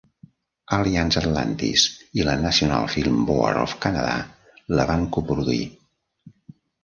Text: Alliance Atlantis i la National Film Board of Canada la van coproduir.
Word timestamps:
Alliance 0.77 1.19
Atlantis 1.19 1.83
i 2.21 2.25
la 2.29 2.33
National 2.45 2.89
Film 2.95 3.19
Board 3.29 3.61
of 3.65 3.75
Canada 3.87 4.15
la 4.79 4.87
van 4.93 5.05
coproduir. 5.19 5.63